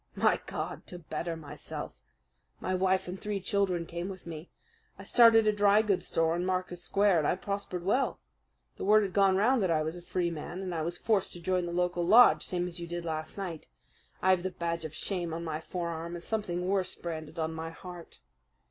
My 0.15 0.41
God! 0.47 0.87
to 0.87 0.97
better 0.97 1.35
myself! 1.35 2.01
My 2.59 2.73
wife 2.73 3.07
and 3.07 3.21
three 3.21 3.39
children 3.39 3.85
came 3.85 4.09
with 4.09 4.25
me. 4.25 4.49
I 4.97 5.03
started 5.03 5.45
a 5.45 5.53
drygoods 5.53 6.07
store 6.07 6.33
on 6.33 6.43
Market 6.43 6.79
Square, 6.79 7.19
and 7.19 7.27
I 7.27 7.35
prospered 7.35 7.83
well. 7.85 8.19
The 8.77 8.83
word 8.83 9.03
had 9.03 9.13
gone 9.13 9.35
round 9.37 9.61
that 9.61 9.69
I 9.69 9.83
was 9.83 9.95
a 9.95 10.01
Freeman, 10.01 10.63
and 10.63 10.73
I 10.73 10.81
was 10.81 10.97
forced 10.97 11.33
to 11.33 11.39
join 11.39 11.67
the 11.67 11.71
local 11.71 12.03
lodge, 12.03 12.43
same 12.43 12.67
as 12.67 12.79
you 12.79 12.87
did 12.87 13.05
last 13.05 13.37
night. 13.37 13.67
I've 14.23 14.41
the 14.41 14.49
badge 14.49 14.85
of 14.85 14.95
shame 14.95 15.35
on 15.35 15.43
my 15.43 15.61
forearm 15.61 16.15
and 16.15 16.23
something 16.23 16.67
worse 16.67 16.95
branded 16.95 17.37
on 17.37 17.53
my 17.53 17.69
heart. 17.69 18.17